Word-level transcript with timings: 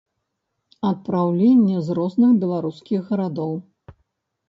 Адпраўленне 0.91 1.77
з 1.91 1.99
розных 2.01 2.35
беларускіх 2.47 2.99
гарадоў. 3.15 3.53